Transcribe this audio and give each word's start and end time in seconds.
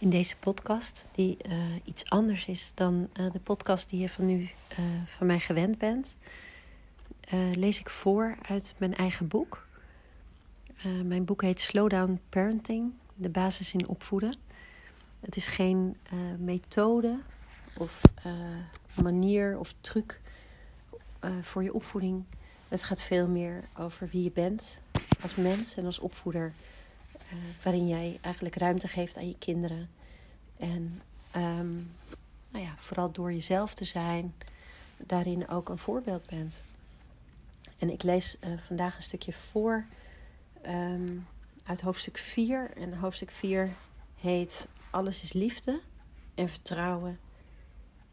in 0.00 0.10
deze 0.10 0.36
podcast, 0.36 1.06
die 1.12 1.36
uh, 1.46 1.54
iets 1.84 2.10
anders 2.10 2.46
is 2.46 2.72
dan 2.74 3.08
uh, 3.20 3.32
de 3.32 3.38
podcast 3.38 3.90
die 3.90 4.00
je 4.00 4.08
van 4.08 4.26
nu 4.26 4.40
uh, 4.40 4.48
van 5.16 5.26
mij 5.26 5.40
gewend 5.40 5.78
bent, 5.78 6.14
lees 7.54 7.80
ik 7.80 7.90
voor 7.90 8.36
uit 8.48 8.74
mijn 8.78 8.96
eigen 8.96 9.28
boek. 9.28 9.66
mijn 11.04 11.24
boek 11.24 11.42
heet 11.42 11.60
Slow 11.60 11.90
Down 11.90 12.20
Parenting, 12.28 12.92
de 13.14 13.28
basis 13.28 13.72
in 13.72 13.88
opvoeden. 13.88 14.34
Het 15.20 15.36
is 15.36 15.46
geen 15.46 15.96
methode 16.38 17.18
of 17.76 18.00
manier 19.02 19.58
of 19.58 19.74
truc 19.80 20.20
voor 21.42 21.62
je 21.62 21.74
opvoeding. 21.74 22.24
Het 22.68 22.82
gaat 22.82 23.02
veel 23.02 23.28
meer 23.28 23.68
over 23.78 24.08
wie 24.12 24.22
je 24.22 24.32
bent 24.32 24.82
als 25.22 25.34
mens 25.34 25.76
en 25.76 25.84
als 25.84 25.98
opvoeder. 25.98 26.52
Waarin 27.62 27.88
jij 27.88 28.18
eigenlijk 28.20 28.56
ruimte 28.56 28.88
geeft 28.88 29.16
aan 29.16 29.28
je 29.28 29.38
kinderen. 29.38 29.88
En 30.60 31.02
um, 31.36 31.90
nou 32.50 32.64
ja, 32.64 32.74
vooral 32.78 33.12
door 33.12 33.32
jezelf 33.32 33.74
te 33.74 33.84
zijn, 33.84 34.34
daarin 34.96 35.48
ook 35.48 35.68
een 35.68 35.78
voorbeeld 35.78 36.26
bent. 36.26 36.62
En 37.78 37.90
ik 37.90 38.02
lees 38.02 38.36
uh, 38.44 38.58
vandaag 38.58 38.96
een 38.96 39.02
stukje 39.02 39.32
voor 39.32 39.86
um, 40.66 41.26
uit 41.64 41.80
hoofdstuk 41.80 42.18
4. 42.18 42.70
En 42.76 42.94
hoofdstuk 42.94 43.30
4 43.30 43.70
heet 44.16 44.68
Alles 44.90 45.22
is 45.22 45.32
liefde 45.32 45.80
en 46.34 46.48
vertrouwen 46.48 47.18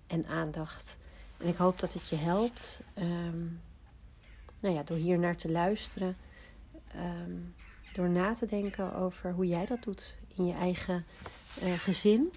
en 0.08 0.26
aandacht. 0.28 0.98
En 1.38 1.48
ik 1.48 1.58
hoop 1.58 1.80
dat 1.80 1.94
het 1.94 2.10
je 2.10 2.16
helpt 2.16 2.82
um, 2.98 3.62
nou 4.60 4.76
ja, 4.76 4.84
door 4.84 4.98
hier 4.98 5.20
naar 5.20 5.38
te 5.38 5.52
luisteren. 5.52 6.18
Door 7.94 8.10
na 8.10 8.34
te 8.34 8.46
denken 8.46 8.96
over 8.96 9.34
hoe 9.34 9.48
jij 9.48 9.66
dat 9.66 9.84
doet 9.84 10.16
in 10.36 10.46
je 10.46 10.54
eigen 10.54 11.06
gezin. 11.62 12.32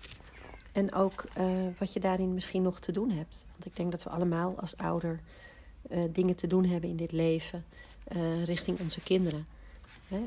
En 0.72 0.94
ook 0.94 1.24
uh, 1.38 1.66
wat 1.78 1.92
je 1.92 2.00
daarin 2.00 2.34
misschien 2.34 2.62
nog 2.62 2.80
te 2.80 2.92
doen 2.92 3.10
hebt. 3.10 3.46
Want 3.50 3.66
ik 3.66 3.76
denk 3.76 3.90
dat 3.90 4.02
we 4.02 4.10
allemaal 4.10 4.60
als 4.60 4.76
ouder 4.76 5.20
uh, 5.90 6.04
dingen 6.12 6.34
te 6.34 6.46
doen 6.46 6.64
hebben 6.64 6.90
in 6.90 6.96
dit 6.96 7.12
leven 7.12 7.64
richting 8.44 8.80
onze 8.80 9.00
kinderen. 9.00 9.46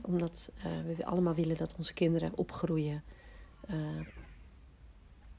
Omdat 0.01 0.51
we 0.97 1.05
allemaal 1.05 1.33
willen 1.33 1.57
dat 1.57 1.75
onze 1.77 1.93
kinderen 1.93 2.31
opgroeien 2.35 3.03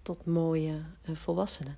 tot 0.03 0.25
mooie 0.25 0.83
volwassenen. 1.13 1.77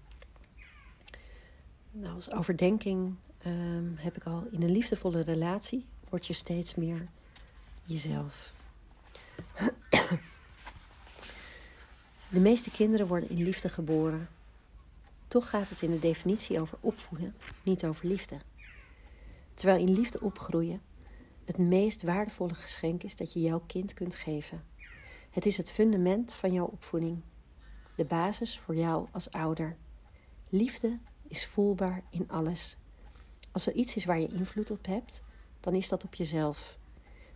Nou, 1.90 2.14
als 2.14 2.30
overdenking 2.30 3.14
um, 3.46 3.94
heb 3.98 4.16
ik 4.16 4.24
al 4.24 4.46
in 4.50 4.62
een 4.62 4.70
liefdevolle 4.70 5.20
relatie 5.20 5.86
word 6.08 6.26
je 6.26 6.32
steeds 6.32 6.74
meer 6.74 7.08
jezelf. 7.84 8.54
De 12.36 12.42
meeste 12.42 12.70
kinderen 12.70 13.06
worden 13.06 13.30
in 13.30 13.42
liefde 13.42 13.68
geboren. 13.68 14.28
Toch 15.28 15.48
gaat 15.48 15.68
het 15.68 15.82
in 15.82 15.90
de 15.90 15.98
definitie 15.98 16.60
over 16.60 16.78
opvoeden, 16.80 17.34
niet 17.62 17.84
over 17.84 18.06
liefde. 18.06 18.36
Terwijl 19.54 19.80
in 19.80 19.92
liefde 19.92 20.20
opgroeien 20.20 20.82
het 21.44 21.58
meest 21.58 22.02
waardevolle 22.02 22.54
geschenk 22.54 23.02
is 23.02 23.16
dat 23.16 23.32
je 23.32 23.40
jouw 23.40 23.62
kind 23.66 23.94
kunt 23.94 24.14
geven. 24.14 24.64
Het 25.30 25.46
is 25.46 25.56
het 25.56 25.70
fundament 25.70 26.32
van 26.32 26.52
jouw 26.52 26.66
opvoeding, 26.66 27.20
de 27.94 28.04
basis 28.04 28.58
voor 28.58 28.74
jou 28.74 29.06
als 29.10 29.30
ouder. 29.30 29.76
Liefde 30.48 30.98
is 31.28 31.46
voelbaar 31.46 32.02
in 32.10 32.28
alles. 32.28 32.76
Als 33.52 33.66
er 33.66 33.72
iets 33.72 33.96
is 33.96 34.04
waar 34.04 34.20
je 34.20 34.32
invloed 34.32 34.70
op 34.70 34.86
hebt, 34.86 35.22
dan 35.60 35.74
is 35.74 35.88
dat 35.88 36.04
op 36.04 36.14
jezelf. 36.14 36.78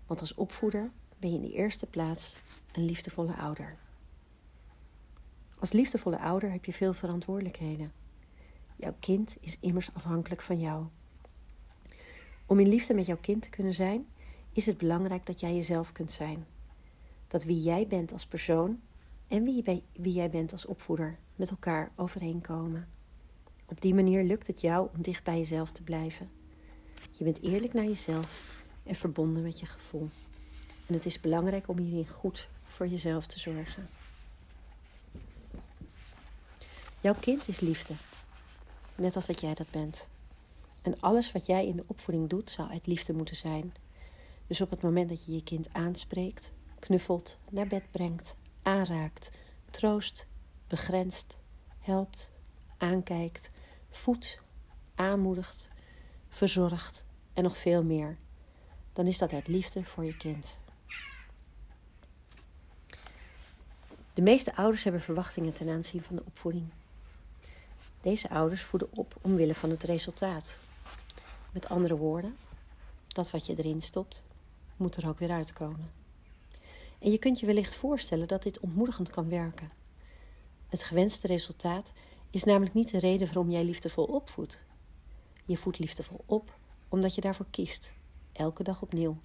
Want 0.06 0.20
als 0.20 0.34
opvoeder 0.34 0.90
ben 1.18 1.30
je 1.30 1.36
in 1.36 1.42
de 1.42 1.52
eerste 1.52 1.86
plaats 1.86 2.36
een 2.72 2.84
liefdevolle 2.84 3.34
ouder. 3.34 3.78
Als 5.60 5.72
liefdevolle 5.72 6.18
ouder 6.18 6.50
heb 6.50 6.64
je 6.64 6.72
veel 6.72 6.92
verantwoordelijkheden. 6.92 7.92
Jouw 8.76 8.94
kind 9.00 9.36
is 9.40 9.56
immers 9.60 9.90
afhankelijk 9.94 10.42
van 10.42 10.60
jou. 10.60 10.86
Om 12.46 12.60
in 12.60 12.68
liefde 12.68 12.94
met 12.94 13.06
jouw 13.06 13.18
kind 13.20 13.42
te 13.42 13.50
kunnen 13.50 13.74
zijn, 13.74 14.06
is 14.52 14.66
het 14.66 14.78
belangrijk 14.78 15.26
dat 15.26 15.40
jij 15.40 15.54
jezelf 15.54 15.92
kunt 15.92 16.12
zijn. 16.12 16.46
Dat 17.26 17.44
wie 17.44 17.60
jij 17.60 17.86
bent 17.86 18.12
als 18.12 18.26
persoon 18.26 18.80
en 19.28 19.44
wie, 19.44 19.84
wie 19.92 20.12
jij 20.12 20.30
bent 20.30 20.52
als 20.52 20.66
opvoeder 20.66 21.18
met 21.36 21.50
elkaar 21.50 21.92
overeenkomen. 21.96 22.88
Op 23.66 23.80
die 23.80 23.94
manier 23.94 24.24
lukt 24.24 24.46
het 24.46 24.60
jou 24.60 24.88
om 24.94 25.02
dicht 25.02 25.24
bij 25.24 25.38
jezelf 25.38 25.70
te 25.70 25.82
blijven. 25.82 26.30
Je 27.12 27.24
bent 27.24 27.42
eerlijk 27.42 27.72
naar 27.72 27.84
jezelf 27.84 28.64
en 28.82 28.94
verbonden 28.94 29.42
met 29.42 29.60
je 29.60 29.66
gevoel. 29.66 30.08
En 30.86 30.94
het 30.94 31.04
is 31.06 31.20
belangrijk 31.20 31.68
om 31.68 31.78
hierin 31.78 32.08
goed 32.08 32.48
voor 32.62 32.86
jezelf 32.86 33.26
te 33.26 33.38
zorgen. 33.38 33.99
Jouw 37.02 37.14
kind 37.20 37.48
is 37.48 37.60
liefde, 37.60 37.94
net 38.94 39.14
als 39.14 39.26
dat 39.26 39.40
jij 39.40 39.54
dat 39.54 39.70
bent. 39.70 40.08
En 40.82 41.00
alles 41.00 41.32
wat 41.32 41.46
jij 41.46 41.66
in 41.66 41.76
de 41.76 41.84
opvoeding 41.86 42.28
doet, 42.28 42.50
zou 42.50 42.70
uit 42.70 42.86
liefde 42.86 43.12
moeten 43.12 43.36
zijn. 43.36 43.74
Dus 44.46 44.60
op 44.60 44.70
het 44.70 44.82
moment 44.82 45.08
dat 45.08 45.26
je 45.26 45.32
je 45.32 45.42
kind 45.42 45.68
aanspreekt, 45.72 46.52
knuffelt, 46.78 47.38
naar 47.50 47.66
bed 47.66 47.90
brengt, 47.90 48.36
aanraakt, 48.62 49.30
troost, 49.70 50.26
begrenst, 50.66 51.38
helpt, 51.78 52.32
aankijkt, 52.78 53.50
voedt, 53.90 54.40
aanmoedigt, 54.94 55.68
verzorgt 56.28 57.04
en 57.32 57.42
nog 57.42 57.58
veel 57.58 57.82
meer, 57.82 58.18
dan 58.92 59.06
is 59.06 59.18
dat 59.18 59.32
uit 59.32 59.48
liefde 59.48 59.84
voor 59.84 60.04
je 60.04 60.16
kind. 60.16 60.58
De 64.14 64.22
meeste 64.22 64.56
ouders 64.56 64.84
hebben 64.84 65.02
verwachtingen 65.02 65.52
ten 65.52 65.68
aanzien 65.68 66.02
van 66.02 66.16
de 66.16 66.24
opvoeding. 66.24 66.68
Deze 68.00 68.30
ouders 68.30 68.62
voeden 68.62 68.88
op 68.94 69.16
omwille 69.20 69.54
van 69.54 69.70
het 69.70 69.82
resultaat. 69.82 70.58
Met 71.52 71.68
andere 71.68 71.96
woorden, 71.96 72.36
dat 73.08 73.30
wat 73.30 73.46
je 73.46 73.54
erin 73.56 73.80
stopt, 73.80 74.24
moet 74.76 74.96
er 74.96 75.08
ook 75.08 75.18
weer 75.18 75.30
uitkomen. 75.30 75.90
En 76.98 77.10
je 77.10 77.18
kunt 77.18 77.40
je 77.40 77.46
wellicht 77.46 77.74
voorstellen 77.74 78.28
dat 78.28 78.42
dit 78.42 78.60
ontmoedigend 78.60 79.10
kan 79.10 79.28
werken. 79.28 79.70
Het 80.68 80.82
gewenste 80.82 81.26
resultaat 81.26 81.92
is 82.30 82.44
namelijk 82.44 82.74
niet 82.74 82.90
de 82.90 82.98
reden 82.98 83.26
waarom 83.26 83.50
jij 83.50 83.64
liefdevol 83.64 84.04
opvoedt. 84.04 84.64
Je 85.44 85.56
voedt 85.56 85.78
liefdevol 85.78 86.24
op 86.26 86.58
omdat 86.88 87.14
je 87.14 87.20
daarvoor 87.20 87.46
kiest, 87.50 87.92
elke 88.32 88.62
dag 88.62 88.82
opnieuw, 88.82 89.16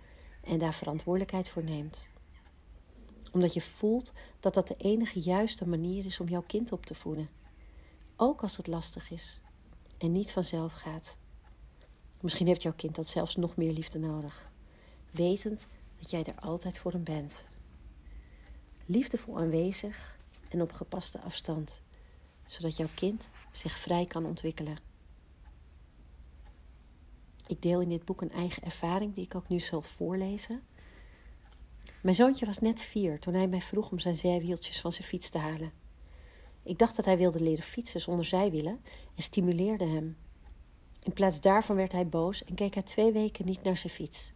en 0.41 0.59
daar 0.59 0.73
verantwoordelijkheid 0.73 1.49
voor 1.49 1.63
neemt. 1.63 2.09
Omdat 3.31 3.53
je 3.53 3.61
voelt 3.61 4.13
dat 4.39 4.53
dat 4.53 4.67
de 4.67 4.75
enige 4.77 5.19
juiste 5.19 5.67
manier 5.67 6.05
is 6.05 6.19
om 6.19 6.29
jouw 6.29 6.43
kind 6.47 6.71
op 6.71 6.85
te 6.85 6.95
voeden 6.95 7.29
ook 8.15 8.41
als 8.41 8.57
het 8.57 8.67
lastig 8.67 9.11
is 9.11 9.41
en 9.97 10.11
niet 10.11 10.31
vanzelf 10.31 10.73
gaat. 10.73 11.17
Misschien 12.21 12.47
heeft 12.47 12.61
jouw 12.61 12.73
kind 12.75 12.95
dat 12.95 13.07
zelfs 13.07 13.35
nog 13.35 13.55
meer 13.55 13.71
liefde 13.71 13.99
nodig, 13.99 14.51
wetend 15.11 15.67
dat 15.99 16.09
jij 16.09 16.23
er 16.23 16.39
altijd 16.39 16.77
voor 16.77 16.91
hem 16.91 17.03
bent. 17.03 17.45
Liefdevol 18.85 19.37
aanwezig 19.37 20.19
en 20.49 20.61
op 20.61 20.71
gepaste 20.71 21.21
afstand, 21.21 21.81
zodat 22.45 22.77
jouw 22.77 22.89
kind 22.95 23.29
zich 23.51 23.77
vrij 23.77 24.05
kan 24.05 24.25
ontwikkelen. 24.25 24.77
Ik 27.47 27.61
deel 27.61 27.81
in 27.81 27.89
dit 27.89 28.05
boek 28.05 28.21
een 28.21 28.31
eigen 28.31 28.63
ervaring 28.63 29.13
die 29.13 29.23
ik 29.23 29.35
ook 29.35 29.47
nu 29.47 29.59
zal 29.59 29.81
voorlezen. 29.81 30.63
Mijn 32.01 32.15
zoontje 32.15 32.45
was 32.45 32.59
net 32.59 32.81
vier 32.81 33.19
toen 33.19 33.33
hij 33.33 33.47
mij 33.47 33.61
vroeg 33.61 33.91
om 33.91 33.99
zijn 33.99 34.15
zijwieltjes 34.15 34.81
van 34.81 34.91
zijn 34.91 35.07
fiets 35.07 35.29
te 35.29 35.37
halen. 35.37 35.84
Ik 36.65 36.77
dacht 36.77 36.95
dat 36.95 37.05
hij 37.05 37.17
wilde 37.17 37.41
leren 37.41 37.63
fietsen 37.63 38.01
zonder 38.01 38.25
zijwielen 38.25 38.81
en 39.15 39.21
stimuleerde 39.21 39.85
hem. 39.85 40.17
In 40.99 41.13
plaats 41.13 41.41
daarvan 41.41 41.75
werd 41.75 41.91
hij 41.91 42.07
boos 42.07 42.43
en 42.43 42.55
keek 42.55 42.73
hij 42.73 42.83
twee 42.83 43.11
weken 43.11 43.45
niet 43.45 43.63
naar 43.63 43.77
zijn 43.77 43.93
fiets. 43.93 44.33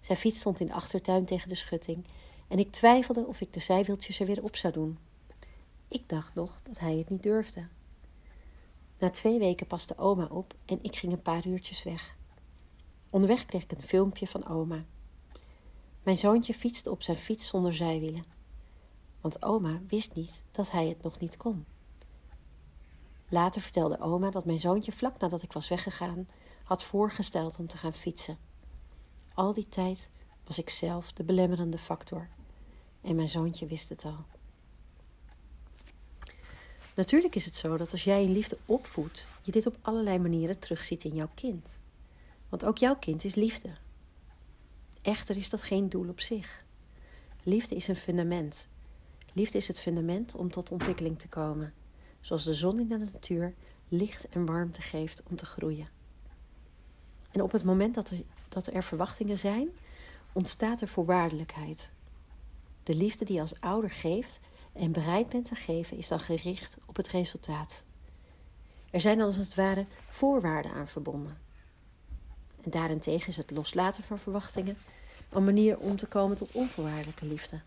Zijn 0.00 0.18
fiets 0.18 0.38
stond 0.38 0.60
in 0.60 0.66
de 0.66 0.72
achtertuin 0.72 1.24
tegen 1.24 1.48
de 1.48 1.54
schutting 1.54 2.04
en 2.48 2.58
ik 2.58 2.72
twijfelde 2.72 3.26
of 3.26 3.40
ik 3.40 3.52
de 3.52 3.60
zijwieltjes 3.60 4.20
er 4.20 4.26
weer 4.26 4.42
op 4.42 4.56
zou 4.56 4.72
doen. 4.72 4.98
Ik 5.88 6.08
dacht 6.08 6.34
nog 6.34 6.62
dat 6.62 6.78
hij 6.78 6.96
het 6.96 7.10
niet 7.10 7.22
durfde. 7.22 7.66
Na 8.98 9.10
twee 9.10 9.38
weken 9.38 9.66
paste 9.66 9.98
oma 9.98 10.24
op 10.24 10.54
en 10.64 10.78
ik 10.82 10.96
ging 10.96 11.12
een 11.12 11.22
paar 11.22 11.46
uurtjes 11.46 11.82
weg. 11.82 12.16
Onderweg 13.10 13.46
kreeg 13.46 13.62
ik 13.62 13.72
een 13.72 13.82
filmpje 13.82 14.26
van 14.26 14.46
oma. 14.46 14.84
Mijn 16.02 16.16
zoontje 16.16 16.54
fietste 16.54 16.90
op 16.90 17.02
zijn 17.02 17.16
fiets 17.16 17.48
zonder 17.48 17.74
zijwielen 17.74 18.39
want 19.20 19.42
oma 19.42 19.80
wist 19.88 20.14
niet 20.14 20.44
dat 20.50 20.70
hij 20.70 20.88
het 20.88 21.02
nog 21.02 21.18
niet 21.18 21.36
kon. 21.36 21.64
Later 23.28 23.60
vertelde 23.60 24.00
oma 24.00 24.30
dat 24.30 24.44
mijn 24.44 24.58
zoontje 24.58 24.92
vlak 24.92 25.18
nadat 25.18 25.42
ik 25.42 25.52
was 25.52 25.68
weggegaan 25.68 26.28
had 26.64 26.82
voorgesteld 26.82 27.58
om 27.58 27.66
te 27.66 27.76
gaan 27.76 27.94
fietsen. 27.94 28.38
Al 29.34 29.54
die 29.54 29.68
tijd 29.68 30.08
was 30.44 30.58
ik 30.58 30.70
zelf 30.70 31.12
de 31.12 31.24
belemmerende 31.24 31.78
factor 31.78 32.28
en 33.00 33.14
mijn 33.14 33.28
zoontje 33.28 33.66
wist 33.66 33.88
het 33.88 34.04
al. 34.04 34.24
Natuurlijk 36.94 37.34
is 37.34 37.44
het 37.44 37.54
zo 37.54 37.76
dat 37.76 37.92
als 37.92 38.04
jij 38.04 38.22
in 38.22 38.32
liefde 38.32 38.58
opvoedt, 38.66 39.28
je 39.42 39.52
dit 39.52 39.66
op 39.66 39.76
allerlei 39.80 40.18
manieren 40.18 40.58
terugziet 40.58 41.04
in 41.04 41.14
jouw 41.14 41.30
kind. 41.34 41.78
Want 42.48 42.64
ook 42.64 42.78
jouw 42.78 42.96
kind 42.96 43.24
is 43.24 43.34
liefde. 43.34 43.70
Echter 45.02 45.36
is 45.36 45.50
dat 45.50 45.62
geen 45.62 45.88
doel 45.88 46.08
op 46.08 46.20
zich. 46.20 46.64
Liefde 47.42 47.74
is 47.74 47.88
een 47.88 47.96
fundament 47.96 48.68
Liefde 49.32 49.58
is 49.58 49.68
het 49.68 49.80
fundament 49.80 50.34
om 50.34 50.50
tot 50.50 50.70
ontwikkeling 50.70 51.18
te 51.18 51.28
komen, 51.28 51.72
zoals 52.20 52.44
de 52.44 52.54
zon 52.54 52.78
in 52.78 52.88
de 52.88 52.98
natuur 52.98 53.54
licht 53.88 54.28
en 54.28 54.46
warmte 54.46 54.80
geeft 54.80 55.22
om 55.30 55.36
te 55.36 55.46
groeien. 55.46 55.86
En 57.30 57.42
op 57.42 57.52
het 57.52 57.64
moment 57.64 57.94
dat 57.94 58.10
er, 58.10 58.22
dat 58.48 58.66
er 58.66 58.82
verwachtingen 58.82 59.38
zijn, 59.38 59.68
ontstaat 60.32 60.80
er 60.80 60.88
voorwaardelijkheid. 60.88 61.90
De 62.82 62.94
liefde 62.94 63.24
die 63.24 63.34
je 63.34 63.40
als 63.40 63.60
ouder 63.60 63.90
geeft 63.90 64.40
en 64.72 64.92
bereid 64.92 65.28
bent 65.28 65.46
te 65.46 65.54
geven, 65.54 65.96
is 65.96 66.08
dan 66.08 66.20
gericht 66.20 66.76
op 66.86 66.96
het 66.96 67.08
resultaat. 67.08 67.84
Er 68.90 69.00
zijn 69.00 69.20
als 69.20 69.36
het 69.36 69.54
ware 69.54 69.86
voorwaarden 70.08 70.72
aan 70.72 70.88
verbonden. 70.88 71.38
En 72.62 72.70
daarentegen 72.70 73.28
is 73.28 73.36
het 73.36 73.50
loslaten 73.50 74.02
van 74.02 74.18
verwachtingen 74.18 74.76
een 75.28 75.44
manier 75.44 75.78
om 75.78 75.96
te 75.96 76.06
komen 76.06 76.36
tot 76.36 76.52
onvoorwaardelijke 76.52 77.26
liefde. 77.26 77.60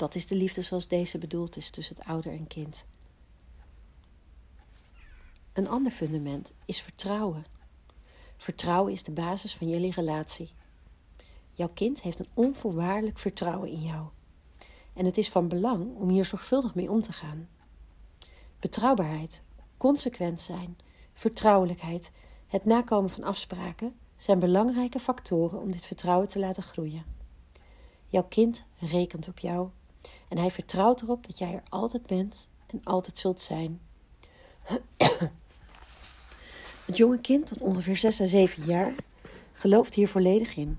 Dat 0.00 0.14
is 0.14 0.26
de 0.26 0.34
liefde 0.34 0.62
zoals 0.62 0.88
deze 0.88 1.18
bedoeld 1.18 1.56
is 1.56 1.70
tussen 1.70 1.96
het 1.96 2.04
ouder 2.04 2.32
en 2.32 2.46
kind. 2.46 2.86
Een 5.52 5.68
ander 5.68 5.92
fundament 5.92 6.52
is 6.64 6.82
vertrouwen. 6.82 7.44
Vertrouwen 8.36 8.92
is 8.92 9.02
de 9.02 9.10
basis 9.10 9.56
van 9.56 9.68
jullie 9.68 9.92
relatie. 9.92 10.52
Jouw 11.52 11.68
kind 11.74 12.02
heeft 12.02 12.18
een 12.18 12.28
onvoorwaardelijk 12.34 13.18
vertrouwen 13.18 13.68
in 13.68 13.82
jou. 13.82 14.06
En 14.92 15.04
het 15.04 15.18
is 15.18 15.28
van 15.28 15.48
belang 15.48 15.96
om 15.96 16.08
hier 16.08 16.24
zorgvuldig 16.24 16.74
mee 16.74 16.90
om 16.90 17.00
te 17.00 17.12
gaan. 17.12 17.48
Betrouwbaarheid, 18.58 19.42
consequent 19.76 20.40
zijn, 20.40 20.78
vertrouwelijkheid, 21.12 22.12
het 22.46 22.64
nakomen 22.64 23.10
van 23.10 23.24
afspraken 23.24 23.94
zijn 24.16 24.38
belangrijke 24.38 25.00
factoren 25.00 25.60
om 25.60 25.70
dit 25.70 25.84
vertrouwen 25.84 26.28
te 26.28 26.38
laten 26.38 26.62
groeien. 26.62 27.04
Jouw 28.06 28.24
kind 28.28 28.64
rekent 28.78 29.28
op 29.28 29.38
jou 29.38 29.70
en 30.28 30.38
hij 30.38 30.50
vertrouwt 30.50 31.02
erop 31.02 31.26
dat 31.26 31.38
jij 31.38 31.52
er 31.52 31.62
altijd 31.68 32.06
bent 32.06 32.48
en 32.66 32.80
altijd 32.84 33.18
zult 33.18 33.40
zijn. 33.40 33.80
Het 36.86 36.96
jonge 36.96 37.20
kind 37.20 37.46
tot 37.46 37.60
ongeveer 37.60 37.96
6 37.96 38.20
à 38.20 38.26
7 38.26 38.64
jaar 38.64 38.94
gelooft 39.52 39.94
hier 39.94 40.08
volledig 40.08 40.56
in. 40.56 40.78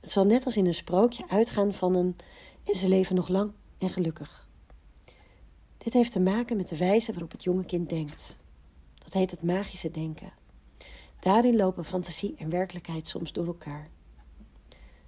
Het 0.00 0.10
zal 0.10 0.24
net 0.24 0.44
als 0.44 0.56
in 0.56 0.66
een 0.66 0.74
sprookje 0.74 1.28
uitgaan 1.28 1.74
van 1.74 1.94
een 1.94 2.16
en 2.64 2.76
ze 2.76 2.88
leven 2.88 3.14
nog 3.14 3.28
lang 3.28 3.52
en 3.78 3.90
gelukkig. 3.90 4.48
Dit 5.78 5.92
heeft 5.92 6.12
te 6.12 6.20
maken 6.20 6.56
met 6.56 6.68
de 6.68 6.76
wijze 6.76 7.12
waarop 7.12 7.30
het 7.30 7.44
jonge 7.44 7.64
kind 7.64 7.88
denkt. 7.88 8.36
Dat 8.98 9.12
heet 9.12 9.30
het 9.30 9.42
magische 9.42 9.90
denken. 9.90 10.32
Daarin 11.18 11.56
lopen 11.56 11.84
fantasie 11.84 12.34
en 12.38 12.50
werkelijkheid 12.50 13.08
soms 13.08 13.32
door 13.32 13.46
elkaar. 13.46 13.90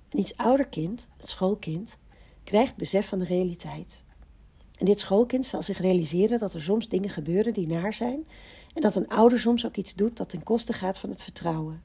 Een 0.08 0.18
iets 0.18 0.36
ouder 0.36 0.68
kind, 0.68 1.08
het 1.16 1.28
schoolkind, 1.28 1.98
krijgt 2.44 2.76
besef 2.76 3.08
van 3.08 3.18
de 3.18 3.24
realiteit. 3.24 4.04
En 4.78 4.86
dit 4.86 5.00
schoolkind 5.00 5.46
zal 5.46 5.62
zich 5.62 5.78
realiseren 5.78 6.38
dat 6.38 6.54
er 6.54 6.62
soms 6.62 6.88
dingen 6.88 7.10
gebeuren 7.10 7.52
die 7.52 7.66
naar 7.66 7.92
zijn 7.92 8.26
en 8.74 8.82
dat 8.82 8.96
een 8.96 9.08
ouder 9.08 9.38
soms 9.38 9.66
ook 9.66 9.76
iets 9.76 9.94
doet 9.94 10.16
dat 10.16 10.28
ten 10.28 10.42
koste 10.42 10.72
gaat 10.72 10.98
van 10.98 11.10
het 11.10 11.22
vertrouwen. 11.22 11.82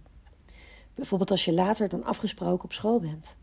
Bijvoorbeeld 0.93 1.31
als 1.31 1.45
je 1.45 1.53
later 1.53 1.89
dan 1.89 2.03
afgesproken 2.03 2.63
op 2.63 2.73
school 2.73 2.99
bent. 2.99 3.37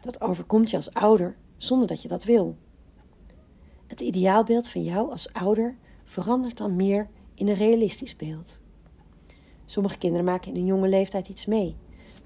Dat 0.00 0.20
overkomt 0.20 0.70
je 0.70 0.76
als 0.76 0.92
ouder 0.92 1.36
zonder 1.56 1.86
dat 1.86 2.02
je 2.02 2.08
dat 2.08 2.24
wil. 2.24 2.56
Het 3.86 4.00
ideaalbeeld 4.00 4.68
van 4.68 4.82
jou 4.82 5.10
als 5.10 5.32
ouder 5.32 5.76
verandert 6.04 6.56
dan 6.56 6.76
meer 6.76 7.08
in 7.34 7.48
een 7.48 7.54
realistisch 7.54 8.16
beeld. 8.16 8.60
Sommige 9.66 9.98
kinderen 9.98 10.24
maken 10.24 10.50
in 10.50 10.56
een 10.56 10.66
jonge 10.66 10.88
leeftijd 10.88 11.28
iets 11.28 11.46
mee, 11.46 11.76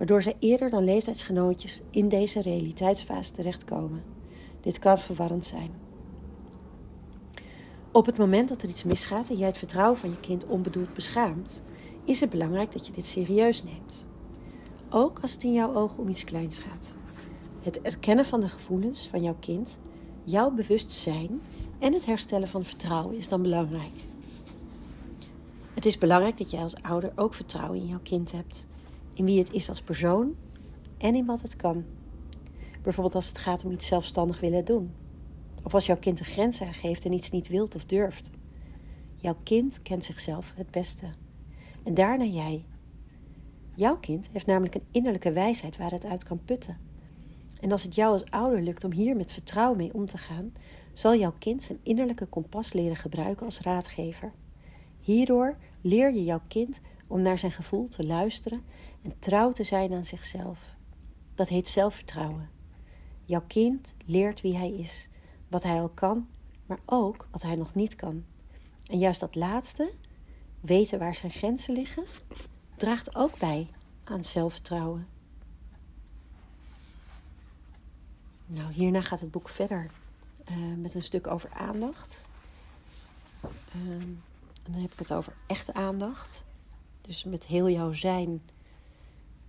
waardoor 0.02 0.22
zij 0.22 0.36
eerder 0.38 0.70
dan 0.70 0.84
leeftijdsgenootjes 0.84 1.80
in 1.90 2.08
deze 2.08 2.42
realiteitsfase 2.42 3.32
terechtkomen. 3.32 4.02
Dit 4.60 4.78
kan 4.78 4.98
verwarrend 4.98 5.44
zijn. 5.44 5.70
Op 7.92 8.06
het 8.06 8.18
moment 8.18 8.48
dat 8.48 8.62
er 8.62 8.68
iets 8.68 8.84
misgaat 8.84 9.28
en 9.30 9.36
jij 9.36 9.46
het 9.46 9.58
vertrouwen 9.58 9.98
van 9.98 10.10
je 10.10 10.20
kind 10.20 10.46
onbedoeld 10.46 10.94
beschaamt, 10.94 11.62
is 12.04 12.20
het 12.20 12.30
belangrijk 12.30 12.72
dat 12.72 12.86
je 12.86 12.92
dit 12.92 13.06
serieus 13.06 13.62
neemt. 13.62 14.06
Ook 14.90 15.18
als 15.20 15.32
het 15.32 15.42
in 15.42 15.52
jouw 15.52 15.74
ogen 15.74 15.98
om 15.98 16.08
iets 16.08 16.24
kleins 16.24 16.58
gaat. 16.58 16.96
Het 17.60 17.80
erkennen 17.80 18.24
van 18.24 18.40
de 18.40 18.48
gevoelens 18.48 19.08
van 19.08 19.22
jouw 19.22 19.36
kind, 19.40 19.78
jouw 20.24 20.50
bewustzijn 20.50 21.40
en 21.78 21.92
het 21.92 22.06
herstellen 22.06 22.48
van 22.48 22.64
vertrouwen 22.64 23.16
is 23.16 23.28
dan 23.28 23.42
belangrijk. 23.42 23.94
Het 25.74 25.86
is 25.86 25.98
belangrijk 25.98 26.38
dat 26.38 26.50
jij 26.50 26.62
als 26.62 26.82
ouder 26.82 27.12
ook 27.16 27.34
vertrouwen 27.34 27.78
in 27.78 27.86
jouw 27.86 28.00
kind 28.02 28.32
hebt, 28.32 28.66
in 29.14 29.24
wie 29.24 29.38
het 29.38 29.52
is 29.52 29.68
als 29.68 29.82
persoon 29.82 30.34
en 30.98 31.14
in 31.14 31.26
wat 31.26 31.42
het 31.42 31.56
kan. 31.56 31.84
Bijvoorbeeld 32.82 33.14
als 33.14 33.28
het 33.28 33.38
gaat 33.38 33.64
om 33.64 33.70
iets 33.70 33.86
zelfstandig 33.86 34.40
willen 34.40 34.64
doen. 34.64 34.92
Of 35.62 35.74
als 35.74 35.86
jouw 35.86 35.98
kind 35.98 36.18
een 36.18 36.24
grens 36.24 36.62
aangeeft 36.62 37.04
en 37.04 37.12
iets 37.12 37.30
niet 37.30 37.48
wilt 37.48 37.74
of 37.74 37.84
durft. 37.84 38.30
Jouw 39.16 39.36
kind 39.42 39.82
kent 39.82 40.04
zichzelf 40.04 40.54
het 40.56 40.70
beste. 40.70 41.06
En 41.82 41.94
daarna 41.94 42.24
jij. 42.24 42.64
Jouw 43.74 43.98
kind 43.98 44.28
heeft 44.32 44.46
namelijk 44.46 44.74
een 44.74 44.86
innerlijke 44.90 45.32
wijsheid 45.32 45.76
waar 45.76 45.90
het 45.90 46.04
uit 46.04 46.24
kan 46.24 46.44
putten. 46.44 46.78
En 47.60 47.72
als 47.72 47.82
het 47.82 47.94
jou 47.94 48.12
als 48.12 48.30
ouder 48.30 48.62
lukt 48.62 48.84
om 48.84 48.92
hier 48.92 49.16
met 49.16 49.32
vertrouwen 49.32 49.76
mee 49.76 49.94
om 49.94 50.06
te 50.06 50.18
gaan, 50.18 50.52
zal 50.92 51.16
jouw 51.16 51.34
kind 51.38 51.62
zijn 51.62 51.78
innerlijke 51.82 52.26
kompas 52.26 52.72
leren 52.72 52.96
gebruiken 52.96 53.44
als 53.44 53.60
raadgever. 53.60 54.32
Hierdoor 55.00 55.56
leer 55.80 56.12
je 56.12 56.24
jouw 56.24 56.40
kind 56.48 56.80
om 57.12 57.22
naar 57.22 57.38
zijn 57.38 57.52
gevoel 57.52 57.88
te 57.88 58.06
luisteren 58.06 58.64
en 59.02 59.18
trouw 59.18 59.50
te 59.50 59.64
zijn 59.64 59.92
aan 59.92 60.04
zichzelf. 60.04 60.74
Dat 61.34 61.48
heet 61.48 61.68
zelfvertrouwen. 61.68 62.50
Jouw 63.24 63.44
kind 63.46 63.94
leert 64.06 64.40
wie 64.40 64.56
hij 64.56 64.72
is, 64.72 65.08
wat 65.48 65.62
hij 65.62 65.80
al 65.80 65.88
kan, 65.88 66.28
maar 66.66 66.78
ook 66.84 67.28
wat 67.30 67.42
hij 67.42 67.56
nog 67.56 67.74
niet 67.74 67.96
kan. 67.96 68.24
En 68.86 68.98
juist 68.98 69.20
dat 69.20 69.34
laatste, 69.34 69.92
weten 70.60 70.98
waar 70.98 71.14
zijn 71.14 71.32
grenzen 71.32 71.74
liggen, 71.74 72.04
draagt 72.76 73.14
ook 73.14 73.38
bij 73.38 73.68
aan 74.04 74.24
zelfvertrouwen. 74.24 75.06
Nou, 78.46 78.72
hierna 78.72 79.00
gaat 79.00 79.20
het 79.20 79.30
boek 79.30 79.48
verder 79.48 79.90
uh, 80.50 80.56
met 80.76 80.94
een 80.94 81.02
stuk 81.02 81.26
over 81.26 81.50
aandacht. 81.50 82.24
En 83.72 84.22
dan 84.62 84.80
heb 84.80 84.92
ik 84.92 84.98
het 84.98 85.12
over 85.12 85.32
echte 85.46 85.74
aandacht. 85.74 86.44
Dus 87.02 87.24
met 87.24 87.46
heel 87.46 87.68
jouw 87.68 87.92
zijn 87.92 88.42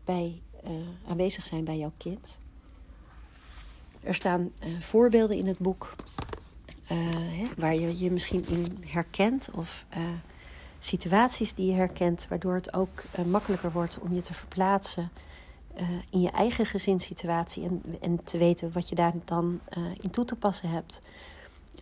bij, 0.06 0.42
uh, 0.64 0.72
aanwezig 1.08 1.46
zijn 1.46 1.64
bij 1.64 1.78
jouw 1.78 1.92
kind. 1.98 2.40
Er 4.02 4.16
staan 4.16 4.52
voorbeelden 4.80 5.38
in 5.38 5.48
het 5.48 5.58
boek 5.58 5.96
hè, 6.83 7.48
waar 7.57 7.76
je 7.76 7.98
je 7.98 8.12
misschien 8.12 8.45
in 8.48 8.83
herkent 8.88 9.50
of 9.52 9.86
situaties 10.80 11.54
die 11.54 11.66
je 11.68 11.74
herkent, 11.74 12.28
waardoor 12.30 12.54
het 12.54 12.74
ook 12.74 13.04
makkelijker 13.26 13.72
wordt 13.72 14.00
om 14.00 14.14
je 14.14 14.22
te 14.22 14.33
verplaatsen 14.33 15.10
in 16.10 16.22
je 16.22 16.31
eigen 16.31 16.66
gezinssituatie 16.66 17.64
en, 17.64 17.83
en 18.02 18.24
te 18.24 18.38
weten 18.38 18.72
wat 18.72 18.90
je 18.90 18.95
daar 18.95 19.14
dan 19.26 19.60
in 20.00 20.10
toe 20.10 20.26
te 20.26 20.36
passen 20.36 20.69
hebt. 20.69 21.02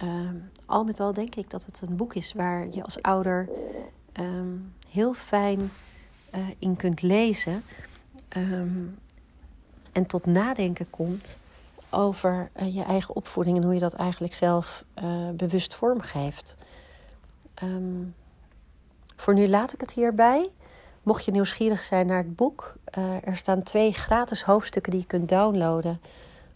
Uh, 0.04 0.30
al 0.66 0.84
met 0.84 1.00
al 1.00 1.14
denk 1.14 1.36
ik 1.36 1.50
dat 1.50 1.66
het 1.66 1.82
een 1.82 1.96
boek 1.96 2.14
is 2.14 2.34
waar 2.34 2.68
je 2.72 2.84
als 2.84 3.02
ouder 3.02 3.50
um, 4.20 4.74
heel 4.90 5.14
fijn 5.14 5.72
uh, 6.36 6.42
in 6.60 6.76
kunt 6.76 7.02
lezen 7.02 7.64
um, 8.38 8.98
en 9.92 10.06
tot 10.06 10.26
nadenken 10.26 10.90
komt 10.90 11.38
over 11.90 12.50
je 12.72 12.84
eigen 12.84 13.16
opvoeding 13.16 13.58
en 13.58 13.64
hoe 13.64 13.74
je 13.74 13.80
dat 13.80 13.94
eigenlijk 13.94 14.34
zelf 14.34 14.84
bewust 15.34 15.76
vormgeeft. 15.76 16.58
Um, 17.64 18.16
voor 19.16 19.34
nu 19.34 19.48
laat 19.48 19.74
ik 19.74 19.82
het 19.82 19.92
hierbij. 19.92 20.50
Mocht 21.04 21.26
je 21.26 21.32
nieuwsgierig 21.32 21.82
zijn 21.82 22.08
naar 22.08 22.18
het 22.18 22.36
boek, 22.36 22.76
er 23.24 23.36
staan 23.36 23.64
twee 23.64 23.94
gratis 23.94 24.44
hoofdstukken 24.44 24.92
die 24.92 25.02
je 25.02 25.08
kunt 25.08 25.30
downloaden 25.30 26.02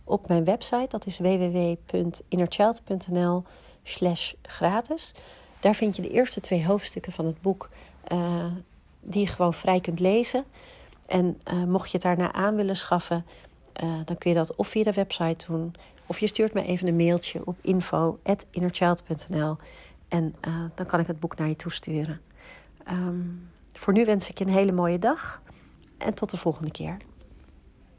op 0.03 0.27
mijn 0.27 0.43
website. 0.43 0.87
Dat 0.89 1.05
is 1.05 1.17
www.innerchild.nl 1.17 3.43
slash 3.83 4.33
gratis. 4.41 5.13
Daar 5.65 5.75
vind 5.75 5.95
je 5.95 6.01
de 6.01 6.09
eerste 6.09 6.41
twee 6.41 6.65
hoofdstukken 6.65 7.11
van 7.11 7.25
het 7.25 7.41
boek 7.41 7.69
uh, 8.11 8.45
die 9.01 9.21
je 9.21 9.27
gewoon 9.27 9.53
vrij 9.53 9.79
kunt 9.79 9.99
lezen. 9.99 10.43
En 11.05 11.39
uh, 11.53 11.63
mocht 11.63 11.91
je 11.91 11.97
het 11.97 12.01
daarna 12.01 12.33
aan 12.33 12.55
willen 12.55 12.75
schaffen, 12.75 13.25
dan 14.05 14.17
kun 14.17 14.29
je 14.29 14.35
dat 14.35 14.55
of 14.55 14.67
via 14.67 14.83
de 14.83 14.93
website 14.93 15.45
doen... 15.47 15.75
of 16.05 16.19
je 16.19 16.27
stuurt 16.27 16.53
me 16.53 16.65
even 16.65 16.87
een 16.87 16.95
mailtje 16.95 17.41
op 17.45 17.55
info.innerchild.nl 17.61 19.55
en 20.07 20.35
dan 20.75 20.85
kan 20.85 20.99
ik 20.99 21.07
het 21.07 21.19
boek 21.19 21.37
naar 21.37 21.47
je 21.47 21.55
toesturen. 21.55 22.21
Um, 22.89 23.49
voor 23.73 23.93
nu 23.93 24.05
wens 24.05 24.29
ik 24.29 24.37
je 24.37 24.45
een 24.45 24.51
hele 24.51 24.71
mooie 24.71 24.99
dag 24.99 25.41
en 25.97 26.13
tot 26.13 26.29
de 26.29 26.37
volgende 26.37 26.71
keer. 26.71 26.97